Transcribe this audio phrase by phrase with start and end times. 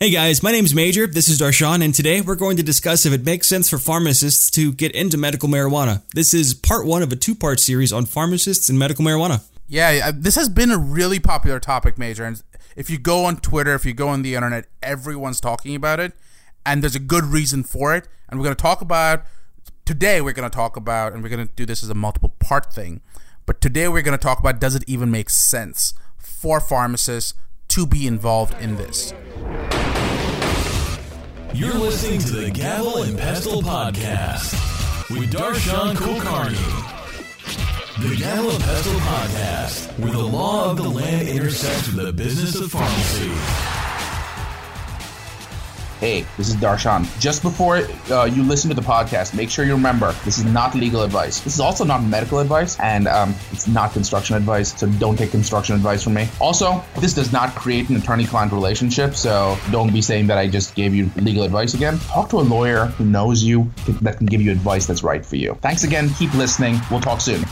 [0.00, 3.12] Hey guys, my name's Major, this is Darshan, and today we're going to discuss if
[3.12, 6.08] it makes sense for pharmacists to get into medical marijuana.
[6.14, 9.42] This is part one of a two part series on pharmacists and medical marijuana.
[9.66, 12.24] Yeah, this has been a really popular topic, Major.
[12.24, 12.40] And
[12.76, 16.12] if you go on Twitter, if you go on the internet, everyone's talking about it,
[16.64, 18.06] and there's a good reason for it.
[18.28, 19.24] And we're going to talk about
[19.84, 22.36] today, we're going to talk about, and we're going to do this as a multiple
[22.38, 23.00] part thing,
[23.46, 27.34] but today we're going to talk about does it even make sense for pharmacists
[27.66, 29.12] to be involved in this?
[31.54, 34.52] You're listening to the Gavel and Pestle podcast
[35.10, 36.56] with Darshan Kulkarni.
[38.08, 42.60] The Gavel and Pestle podcast, where the law of the land intersects with the business
[42.60, 43.77] of pharmacy.
[46.00, 47.06] Hey, this is Darshan.
[47.18, 47.78] Just before
[48.10, 51.40] uh, you listen to the podcast, make sure you remember this is not legal advice.
[51.40, 54.78] This is also not medical advice, and um, it's not construction advice.
[54.78, 56.28] So don't take construction advice from me.
[56.40, 59.16] Also, this does not create an attorney-client relationship.
[59.16, 61.98] So don't be saying that I just gave you legal advice again.
[61.98, 63.68] Talk to a lawyer who knows you
[64.02, 65.58] that can give you advice that's right for you.
[65.62, 66.10] Thanks again.
[66.10, 66.78] Keep listening.
[66.92, 67.44] We'll talk soon.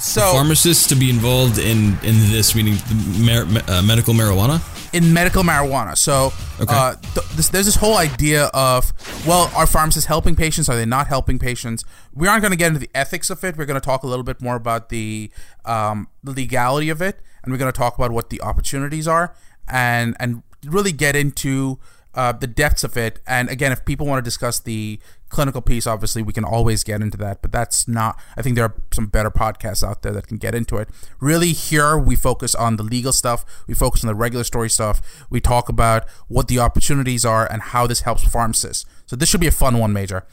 [0.00, 2.74] So, pharmacists to be involved in in this, meaning
[3.18, 4.58] mar- uh, medical marijuana
[4.92, 5.96] in medical marijuana.
[5.96, 6.74] So okay.
[6.74, 8.92] uh, th- this, there's this whole idea of,
[9.26, 10.68] well, are pharmacists helping patients?
[10.68, 11.84] Are they not helping patients?
[12.12, 13.56] We aren't going to get into the ethics of it.
[13.56, 15.30] We're going to talk a little bit more about the,
[15.64, 19.34] um, the legality of it, and we're going to talk about what the opportunities are,
[19.68, 21.78] and and really get into
[22.14, 23.20] uh, the depths of it.
[23.26, 27.00] And again, if people want to discuss the clinical piece, obviously we can always get
[27.00, 27.42] into that.
[27.42, 28.18] But that's not.
[28.36, 30.88] I think there are some better podcasts out there that can get into it.
[31.20, 33.44] Really, here we focus on the legal stuff.
[33.66, 35.00] We focus on the regulatory stuff.
[35.30, 38.84] We talk about what the opportunities are and how this helps pharmacists.
[39.06, 40.26] So this should be a fun one, Major.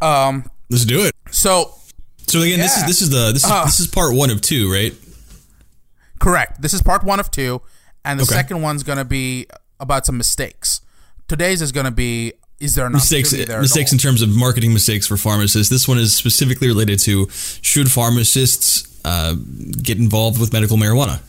[0.00, 1.14] Um, Let's do it.
[1.30, 1.74] So,
[2.26, 2.64] so again, yeah.
[2.64, 4.94] this is this is the this is uh, this is part one of two, right?
[6.20, 6.60] Correct.
[6.60, 7.62] This is part one of two,
[8.04, 8.34] and the okay.
[8.34, 9.46] second one's going to be
[9.80, 10.80] about some mistakes.
[11.28, 15.16] Today's is going to be is there mistakes mistakes in terms of marketing mistakes for
[15.16, 15.70] pharmacists?
[15.70, 19.34] This one is specifically related to should pharmacists uh,
[19.82, 21.20] get involved with medical marijuana?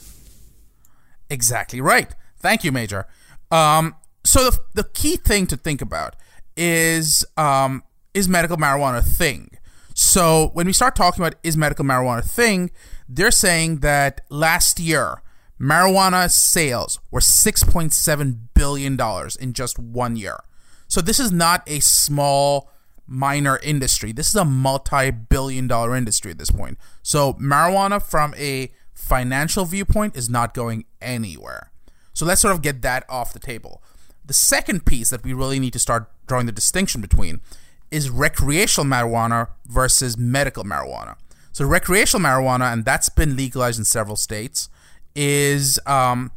[1.30, 2.16] Exactly right.
[2.40, 3.06] Thank you, Major.
[3.52, 6.16] Um, so the the key thing to think about
[6.58, 7.84] is um,
[8.14, 9.52] is medical marijuana a thing?
[9.94, 12.72] So when we start talking about is medical marijuana a thing,
[13.08, 15.22] they're saying that last year
[15.60, 20.40] marijuana sales were 6.7 billion dollars in just one year.
[20.88, 22.70] So this is not a small
[23.06, 24.12] minor industry.
[24.12, 26.78] This is a multi-billion dollar industry at this point.
[27.02, 31.72] So marijuana from a financial viewpoint is not going anywhere.
[32.14, 33.82] So let's sort of get that off the table.
[34.26, 37.42] The second piece that we really need to start drawing the distinction between
[37.90, 41.16] is recreational marijuana versus medical marijuana.
[41.52, 44.70] So recreational marijuana, and that's been legalized in several states,
[45.16, 46.32] is um,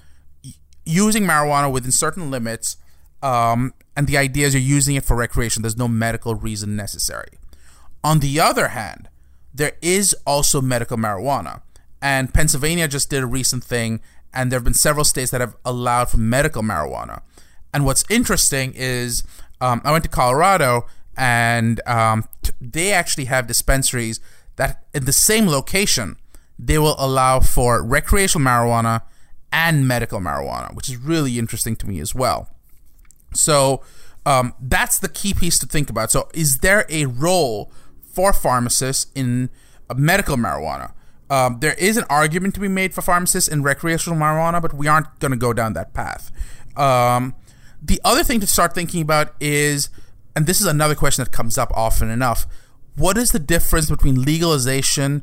[0.85, 2.77] using marijuana within certain limits
[3.23, 5.63] um, and the idea is you're using it for recreation.
[5.63, 7.39] There's no medical reason necessary.
[8.03, 9.09] On the other hand,
[9.55, 11.63] there is also medical marijuana.
[12.01, 14.01] And Pennsylvania just did a recent thing,
[14.35, 17.23] and there have been several states that have allowed for medical marijuana.
[17.73, 19.23] And what's interesting is
[19.61, 22.27] um, I went to Colorado, and um,
[22.61, 24.19] they actually have dispensaries
[24.57, 26.17] that in the same location
[26.65, 29.03] they will allow for recreational marijuana
[29.53, 32.49] and medical marijuana, which is really interesting to me as well.
[33.35, 33.83] So
[34.25, 36.11] um, that's the key piece to think about.
[36.11, 37.73] So, is there a role
[38.13, 39.51] for pharmacists in
[39.95, 40.93] medical marijuana?
[41.29, 44.87] Um, there is an argument to be made for pharmacists in recreational marijuana, but we
[44.87, 46.31] aren't going to go down that path.
[46.77, 47.35] Um,
[47.83, 49.89] the other thing to start thinking about is,
[50.37, 52.47] and this is another question that comes up often enough
[52.95, 55.23] what is the difference between legalization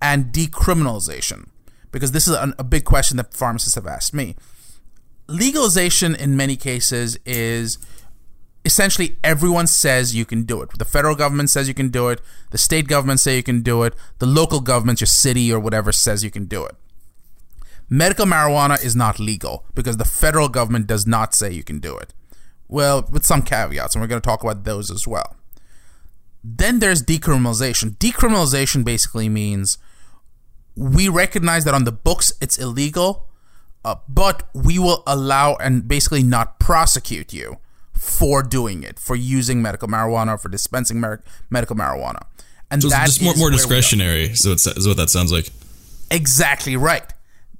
[0.00, 1.48] and decriminalization?
[1.90, 4.34] Because this is a, a big question that pharmacists have asked me
[5.28, 7.78] legalization in many cases is
[8.64, 10.70] essentially everyone says you can do it.
[10.78, 12.20] The federal government says you can do it.
[12.50, 13.94] The state government say you can do it.
[14.18, 16.74] The local government, your city or whatever, says you can do it.
[17.90, 21.96] Medical marijuana is not legal because the federal government does not say you can do
[21.96, 22.12] it.
[22.66, 25.37] Well, with some caveats, and we're going to talk about those as well.
[26.56, 27.96] Then there's decriminalization.
[27.98, 29.76] Decriminalization basically means
[30.74, 33.28] we recognize that on the books it's illegal,
[33.84, 37.58] uh, but we will allow and basically not prosecute you
[37.92, 42.22] for doing it, for using medical marijuana, for dispensing mer- medical marijuana.
[42.70, 44.34] And so just more, more discretionary.
[44.34, 45.50] So it's, is what that sounds like.
[46.10, 47.12] Exactly right.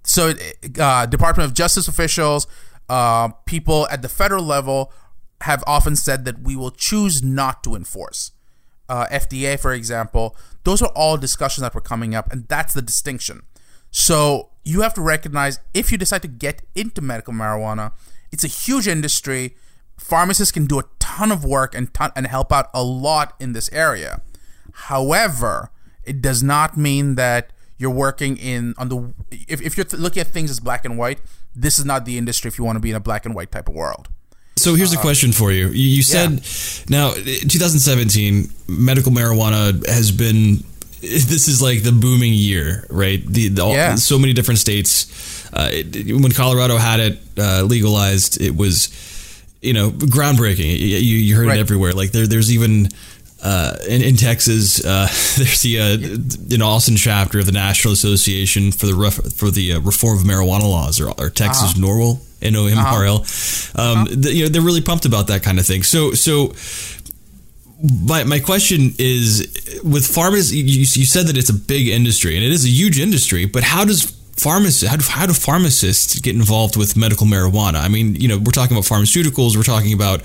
[0.04, 0.32] So,
[0.78, 2.46] uh, Department of Justice officials,
[2.88, 4.92] uh, people at the federal level
[5.42, 8.32] have often said that we will choose not to enforce.
[8.88, 12.82] Uh, FDA, for example, those are all discussions that were coming up, and that's the
[12.82, 13.42] distinction.
[13.90, 17.92] So you have to recognize if you decide to get into medical marijuana,
[18.30, 19.56] It's a huge industry.
[19.96, 23.52] Pharmacists can do a ton of work and ton, and help out a lot in
[23.54, 24.20] this area.
[24.72, 25.70] However,
[26.04, 30.20] it does not mean that you're working in on the if, if you're th- looking
[30.20, 31.20] at things as black and white
[31.54, 33.50] this is not the industry if you want to be in a black and white
[33.50, 34.08] type of world
[34.58, 35.68] So here's a question for you.
[35.68, 36.42] You, you said
[36.88, 40.62] now 2017 medical marijuana has been
[41.00, 43.24] this is like the booming year, right?
[43.24, 43.94] The, the all, Yeah.
[43.94, 45.06] so many different states.
[45.52, 48.88] Uh, it, when Colorado had it uh, legalized, it was
[49.62, 50.78] you know groundbreaking.
[50.78, 51.56] You, you heard Right.
[51.58, 51.92] it everywhere.
[51.92, 52.88] Like there, there's even.
[53.40, 55.06] Uh, in, in Texas, uh,
[55.36, 59.74] there's the uh, an Austin chapter of the National Association for the ref- for the
[59.74, 63.24] uh, Reform of Marijuana Laws, or, or Texas NORML, N O M R L.
[63.74, 65.82] Um, you know, they're really pumped about that kind of thing.
[65.82, 66.52] So, so
[67.80, 72.44] my, my question is with pharmacists you, you said that it's a big industry and
[72.44, 74.02] it is a huge industry but how does
[74.36, 78.36] pharmacists how do, how do pharmacists get involved with medical marijuana i mean you know
[78.38, 80.22] we're talking about pharmaceuticals we're talking about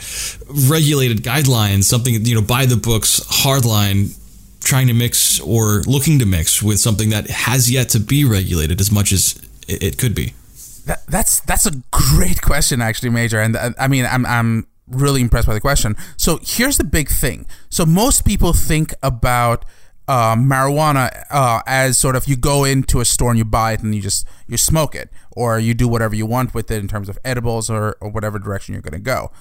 [0.70, 4.18] regulated guidelines something you know by the books hardline
[4.64, 8.80] trying to mix or looking to mix with something that has yet to be regulated
[8.82, 10.34] as much as it could be
[10.86, 13.40] That, that's that's a great question, actually, Major.
[13.40, 15.96] And uh, I mean, I'm I'm really impressed by the question.
[16.18, 17.46] So here's the big thing.
[17.70, 19.66] So most people think about
[20.08, 23.82] uh, marijuana uh, as sort of you go into a store and you buy it
[23.82, 26.90] and you just you smoke it or you do whatever you want with it in
[26.90, 29.32] terms of edibles or, or whatever direction you're going to go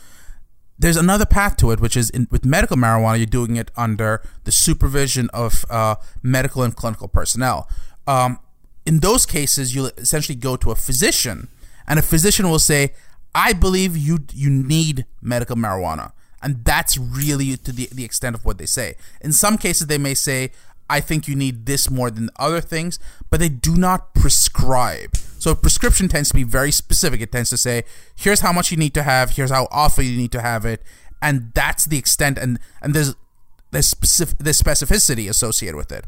[0.82, 4.20] there's another path to it, which is in, with medical marijuana, you're doing it under
[4.44, 7.68] the supervision of uh, medical and clinical personnel.
[8.06, 8.40] Um,
[8.84, 11.48] in those cases, you'll essentially go to a physician,
[11.86, 12.92] and a physician will say,
[13.34, 16.12] "I believe you you need medical marijuana,"
[16.42, 18.96] and that's really to the the extent of what they say.
[19.20, 20.50] In some cases, they may say,
[20.90, 22.98] "I think you need this more than other things,"
[23.30, 25.16] but they do not prescribe.
[25.38, 27.20] So a prescription tends to be very specific.
[27.20, 27.82] It tends to say,
[28.14, 30.84] here's how much you need to have, here's how often you need to have it,
[31.20, 33.16] and that's the extent and and there's
[33.72, 36.04] there's specific there's specificity associated with it.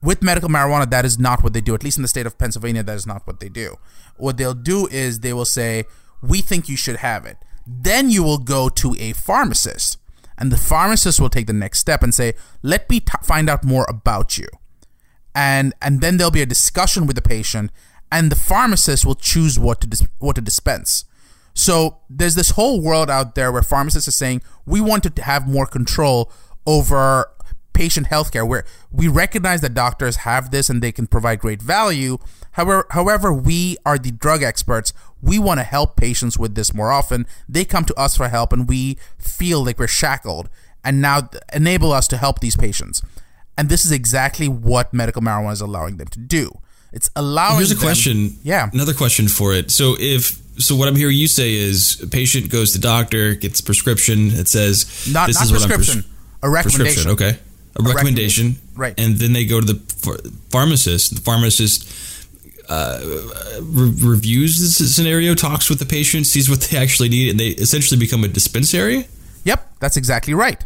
[0.00, 1.74] With medical marijuana, that is not what they do.
[1.74, 3.76] At least in the state of Pennsylvania, that is not what they do.
[4.16, 5.84] What they'll do is they will say,
[6.22, 9.98] "We think you should have it." Then you will go to a pharmacist,
[10.38, 13.64] and the pharmacist will take the next step and say, "Let me t- find out
[13.64, 14.48] more about you."
[15.38, 17.70] and and then there'll be a discussion with the patient
[18.10, 21.04] and the pharmacist will choose what to dis- what to dispense
[21.54, 25.46] so there's this whole world out there where pharmacists are saying we want to have
[25.46, 26.32] more control
[26.66, 27.30] over
[27.82, 28.64] patient healthcare where
[29.00, 32.18] we recognize that doctors have this and they can provide great value
[32.58, 34.92] however however we are the drug experts
[35.22, 38.52] we want to help patients with this more often they come to us for help
[38.52, 40.46] and we feel like we're shackled
[40.84, 41.18] and now
[41.52, 43.00] enable us to help these patients
[43.58, 46.44] and this is exactly what medical marijuana is allowing them to do.
[46.92, 47.56] It's allowing.
[47.56, 48.38] Here's a them- question.
[48.44, 48.70] Yeah.
[48.72, 49.72] Another question for it.
[49.72, 53.58] So if so, what I'm hearing you say is a patient goes to doctor, gets
[53.58, 54.30] a prescription.
[54.30, 56.02] It says Not, this not is what I'm prescription.
[56.02, 56.12] pres-
[56.44, 57.04] a recommendation.
[57.04, 57.28] prescription.
[57.34, 57.38] Okay,
[57.78, 58.56] a, recommendation.
[58.74, 58.94] Right.
[58.98, 61.14] And then they go to the ph- pharmacist.
[61.14, 61.90] The pharmacist
[62.68, 63.00] uh,
[63.60, 67.48] re- reviews this scenario, talks with the patient, sees what they actually need, and they
[67.48, 69.06] essentially become a dispensary.
[69.44, 70.62] Yep, that's exactly right.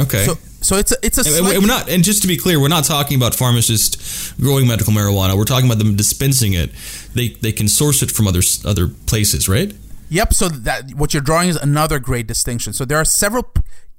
[0.00, 0.24] Okay.
[0.24, 2.68] So, so it's a, it's a And we're not, and just to be clear, we're
[2.68, 5.36] not talking about pharmacists growing medical marijuana.
[5.36, 6.70] We're talking about them dispensing it.
[7.14, 9.74] They they can source it from other s- other places, right?
[10.08, 10.34] Yep.
[10.34, 12.72] So that what you're drawing is another great distinction.
[12.72, 13.52] So there are several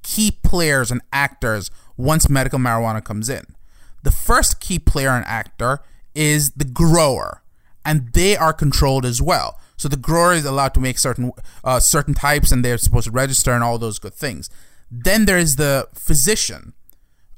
[0.04, 3.56] key players and actors once medical marijuana comes in.
[4.04, 5.80] The first key player and actor
[6.14, 7.42] is the grower,
[7.86, 9.60] and they are controlled as well.
[9.78, 11.32] So the grower is allowed to make certain
[11.64, 14.50] uh, certain types, and they're supposed to register and all those good things.
[14.92, 16.74] Then there is the physician.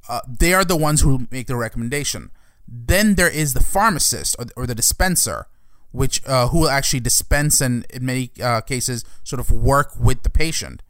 [0.09, 2.31] Uh, they are the ones who make the recommendation.
[2.67, 5.47] Then there is the pharmacist or, or the dispenser,
[5.91, 10.23] which uh, who will actually dispense and in many uh, cases sort of work with
[10.23, 10.81] the patient.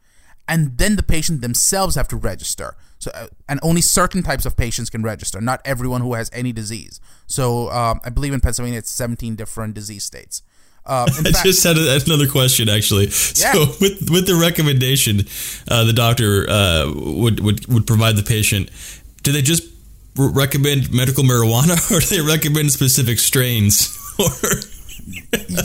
[0.48, 2.76] And then the patient themselves have to register.
[2.98, 5.40] So, uh, and only certain types of patients can register.
[5.40, 7.00] Not everyone who has any disease.
[7.26, 10.42] So, um, I believe in Pennsylvania it's 17 different disease states.
[10.86, 13.10] Uh, in I fact, just had a, another question actually.
[13.10, 13.66] So Yeah.
[13.80, 15.22] with with the recommendation,
[15.68, 18.70] uh, the doctor uh, would would would provide the patient.
[19.24, 19.64] Do they just
[20.16, 23.92] recommend medical marijuana, or do they recommend specific strains?
[24.18, 24.30] Or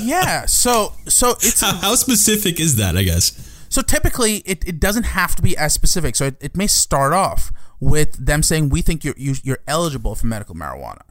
[0.02, 0.46] yeah.
[0.46, 2.98] So, so it's how, how specific is that?
[2.98, 3.32] I guess.
[3.72, 6.18] So typically, it, it doesn't have to be as specific.
[6.18, 10.14] So it, it may start off with them saying, "We think you're you, you're eligible
[10.14, 11.04] for medical marijuana."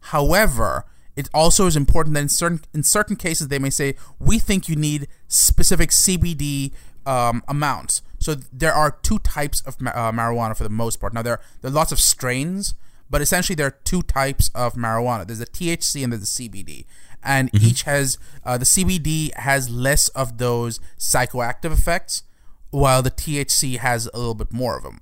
[0.00, 4.38] However, it also is important that in certain in certain cases they may say, "We
[4.38, 6.72] think you need specific CBD
[7.04, 11.12] um, amounts." So there are two types of ma- uh, marijuana for the most part.
[11.12, 12.72] Now there there are lots of strains,
[13.10, 15.26] but essentially there are two types of marijuana.
[15.26, 16.86] There's the THC and there's the CBD,
[17.26, 17.66] and mm-hmm.
[17.66, 22.22] each has uh, the CBD has less of those psychoactive effects,
[22.70, 25.00] while the THC has a little bit more of them,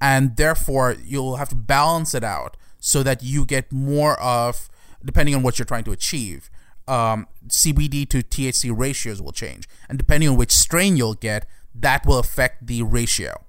[0.00, 4.68] and therefore you'll have to balance it out so that you get more of
[5.04, 6.50] depending on what you're trying to achieve.
[6.86, 12.04] Um, CBD to THC ratios will change, and depending on which strain you'll get, that
[12.04, 13.42] will affect the ratio.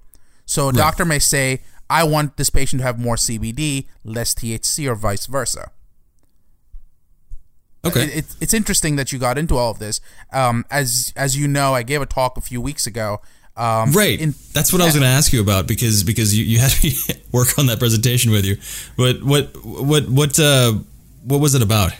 [0.46, 0.76] So a right.
[0.76, 5.26] doctor may say, "I want this patient to have more CBD, less THC, or vice
[5.26, 5.72] versa."
[7.84, 10.00] Okay, it, it, it's interesting that you got into all of this.
[10.32, 13.20] Um, as as you know, I gave a talk a few weeks ago.
[13.56, 14.84] Um, right, in, that's what yeah.
[14.84, 17.66] I was going to ask you about because because you, you had to work on
[17.66, 18.56] that presentation with you.
[18.96, 20.74] But what what what uh,
[21.22, 21.92] what was it about?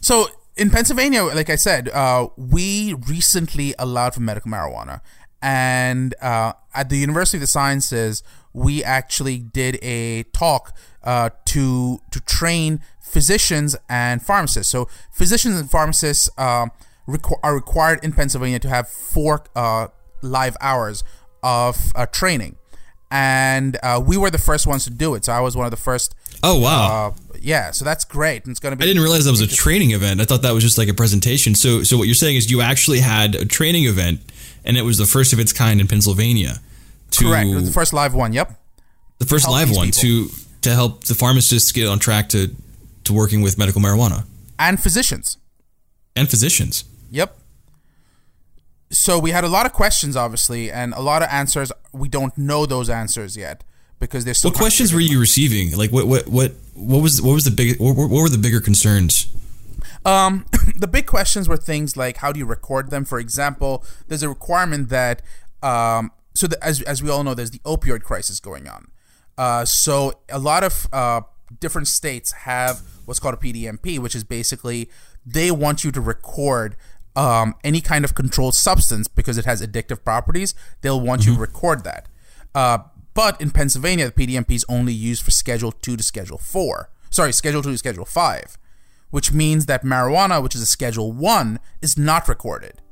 [0.00, 5.00] So in Pennsylvania, like I said, uh, we recently allowed for medical marijuana,
[5.40, 12.00] and uh, at the University of the Sciences, we actually did a talk uh, to
[12.10, 14.70] to train physicians and pharmacists.
[14.70, 16.66] So physicians and pharmacists uh,
[17.06, 19.88] requ- are required in Pennsylvania to have four uh,
[20.22, 21.04] live hours
[21.42, 22.56] of uh, training,
[23.10, 25.24] and we were the first ones to do it.
[25.24, 26.14] So I was one of the first.
[26.44, 27.14] Oh wow!
[27.42, 28.44] yeah, so that's great.
[28.44, 28.84] And it's going to be.
[28.84, 30.20] I didn't realize that was a training event.
[30.20, 31.54] I thought that was just like a presentation.
[31.54, 34.20] So, so what you're saying is you actually had a training event,
[34.64, 36.60] and it was the first of its kind in Pennsylvania.
[37.12, 37.64] To, Correct.
[37.64, 38.32] The first live one.
[38.32, 38.58] Yep.
[39.18, 40.00] The first live one people.
[40.02, 40.30] to
[40.62, 42.54] to help the pharmacists get on track to
[43.04, 44.24] to working with medical marijuana
[44.58, 45.38] and physicians.
[46.14, 46.84] And physicians.
[47.10, 47.36] Yep.
[48.90, 51.72] So we had a lot of questions, obviously, and a lot of answers.
[51.92, 53.64] We don't know those answers yet
[53.98, 54.38] because there's.
[54.38, 54.50] Still.
[54.50, 55.76] What questions were you receiving?
[55.76, 58.60] Like what what what what was what was the big what, what were the bigger
[58.60, 59.34] concerns?
[60.04, 63.04] Um, the big questions were things like how do you record them?
[63.04, 65.22] For example, there's a requirement that
[65.62, 66.12] um,
[66.42, 68.88] so the, as as we all know, there's the opioid crisis going on.
[69.38, 71.20] Uh, so a lot of uh,
[71.60, 74.90] different states have what's called a PDMP, which is basically
[75.24, 76.76] they want you to record
[77.14, 80.56] um, any kind of controlled substance because it has addictive properties.
[80.80, 81.30] They'll want mm-hmm.
[81.30, 81.54] you to mm-hmm.
[81.54, 82.08] record that.
[82.56, 82.78] Uh,
[83.14, 86.90] but in Pennsylvania, the PDMP is only used for Schedule 2 to Schedule 4.
[87.08, 88.58] Sorry, Schedule 2 to Schedule 5,
[89.10, 92.82] which means that marijuana, which is a Schedule 1, is not recorded,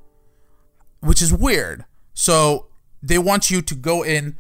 [1.01, 1.85] which is weird.
[2.15, 2.70] So
[3.03, 4.37] they want you to go in,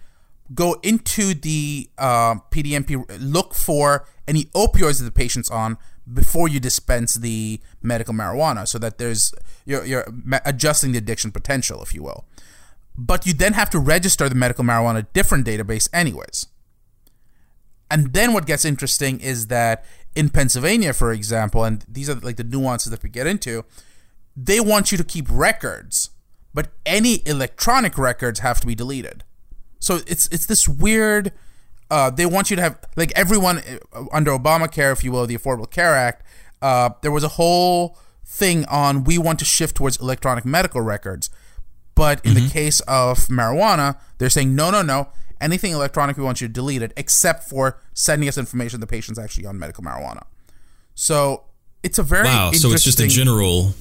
[0.54, 5.78] go into the uh, PDMP, look for any opioids that the patient's on
[6.12, 9.32] before you dispense the medical marijuana, so that there's
[9.64, 10.06] you're, you're
[10.44, 12.24] adjusting the addiction potential, if you will
[12.96, 16.46] but you then have to register the medical marijuana different database anyways.
[17.90, 22.36] And then what gets interesting is that in Pennsylvania, for example, and these are like
[22.36, 23.64] the nuances that we get into,
[24.36, 26.10] they want you to keep records,
[26.54, 29.24] but any electronic records have to be deleted.
[29.78, 31.32] So it's it's this weird.
[31.90, 35.36] Uh, they want you to have like everyone uh, under Obamacare, if you will, the
[35.36, 36.24] Affordable Care Act.
[36.62, 41.30] Uh, there was a whole thing on we want to shift towards electronic medical records
[42.00, 42.46] but in mm-hmm.
[42.46, 45.08] the case of marijuana, they're saying, no, no, no.
[45.38, 49.18] Anything electronic, we want you to delete it, except for sending us information the patient's
[49.18, 50.22] actually on medical marijuana.
[50.94, 51.44] So
[51.82, 52.52] it's a very wow.
[52.52, 53.74] So it's just a general.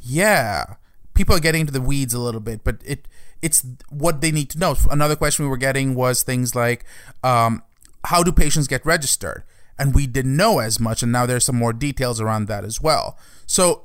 [0.00, 0.76] Yeah,
[1.16, 3.08] people are getting into the weeds a little bit, but it
[3.42, 4.76] it's what they need to know.
[4.90, 6.84] Another question we were getting was things like,
[7.22, 7.62] um,
[8.04, 9.42] how do patients get registered?
[9.78, 12.80] And we didn't know as much, and now there's some more details around that as
[12.80, 13.18] well.
[13.46, 13.84] So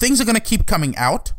[0.00, 1.32] things are going to keep coming out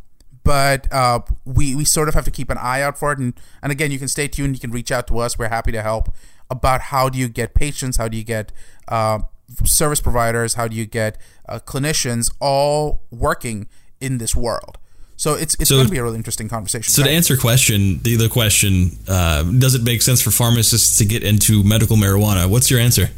[0.49, 3.19] but uh, we we sort of have to keep an eye out for it.
[3.19, 4.55] And and again, you can stay tuned.
[4.55, 5.37] You can reach out to us.
[5.37, 6.09] We're happy to help.
[6.49, 7.97] About how do you get patients?
[7.97, 8.51] How do you get
[8.87, 9.19] uh,
[9.63, 10.55] service providers?
[10.55, 13.67] How do you get uh, clinicians all working
[14.01, 14.78] in this world?
[15.19, 16.93] So it's it's so, going to be a really interesting conversation.
[16.93, 21.05] So to answer question, the other question, uh, does it make sense for pharmacists to
[21.05, 22.49] get into medical marijuana?
[22.49, 23.09] What's your answer?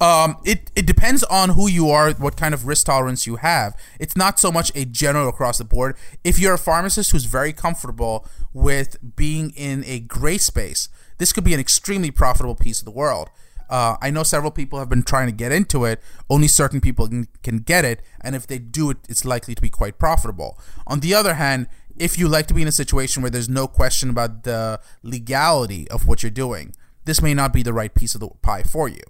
[0.00, 3.76] Um, it, it depends on who you are, what kind of risk tolerance you have.
[3.98, 5.94] It's not so much a general across the board.
[6.24, 11.44] If you're a pharmacist who's very comfortable with being in a gray space, this could
[11.44, 13.28] be an extremely profitable piece of the world.
[13.70, 16.00] Uh, I know several people have been trying to get into it.
[16.28, 19.62] Only certain people can, can get it, and if they do it, it's likely to
[19.62, 20.58] be quite profitable.
[20.86, 23.68] On the other hand, if you like to be in a situation where there's no
[23.68, 26.74] question about the legality of what you're doing,
[27.04, 29.02] this may not be the right piece of the pie for you.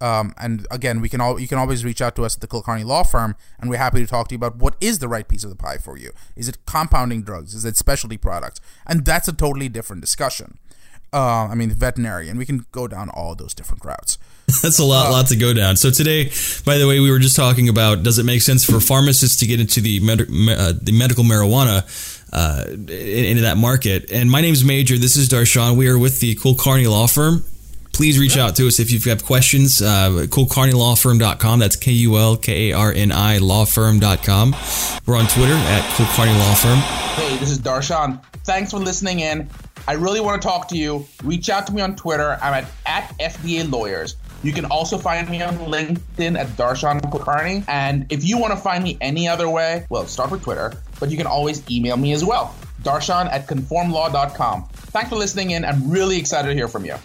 [0.00, 2.46] Um, and again, we can all you can always reach out to us at the
[2.46, 5.26] Kulkarni Law Firm, and we're happy to talk to you about what is the right
[5.26, 6.12] piece of the pie for you.
[6.36, 7.54] Is it compounding drugs?
[7.54, 8.60] Is it specialty products?
[8.86, 10.58] And that's a totally different discussion.
[11.14, 14.18] Uh, I mean, veterinary, and we can go down all those different routes.
[14.62, 15.76] That's a lot, uh, lot to go down.
[15.76, 16.24] So today,
[16.66, 19.46] by the way, we were just talking about does it make sense for pharmacists to
[19.46, 21.86] get into the med- uh, the medical marijuana
[22.32, 24.10] uh, into that market?
[24.10, 24.98] And my name is Major.
[24.98, 25.76] This is Darshan.
[25.76, 27.44] We are with the Kulkarni Law Firm
[27.94, 29.80] please reach out to us if you've got questions.
[29.80, 31.58] Uh, kulkarnilawfirm.com.
[31.58, 34.54] That's K U L K A R N I lawfirm.com.
[35.06, 36.78] We're on Twitter at Kulkarni Law Firm.
[37.16, 38.22] Hey, this is Darshan.
[38.44, 39.48] Thanks for listening in.
[39.86, 41.06] I really want to talk to you.
[41.22, 42.38] Reach out to me on Twitter.
[42.42, 44.16] I'm at, at FDA Lawyers.
[44.42, 47.64] You can also find me on LinkedIn at Darshan Kulkarni.
[47.68, 51.10] And if you want to find me any other way, well, start with Twitter, but
[51.10, 52.54] you can always email me as well.
[52.82, 54.64] Darshan at conformlaw.com.
[54.68, 55.64] Thanks for listening in.
[55.64, 56.96] I'm really excited to hear from you.